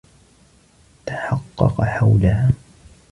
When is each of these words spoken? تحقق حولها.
تحقق 1.05 1.81
حولها. 1.81 2.51